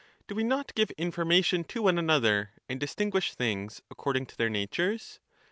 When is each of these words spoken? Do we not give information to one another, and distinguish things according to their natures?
Do 0.27 0.33
we 0.33 0.43
not 0.43 0.73
give 0.73 0.89
information 0.97 1.63
to 1.65 1.83
one 1.83 1.99
another, 1.99 2.53
and 2.67 2.79
distinguish 2.79 3.35
things 3.35 3.83
according 3.91 4.25
to 4.25 4.35
their 4.35 4.49
natures? 4.49 5.19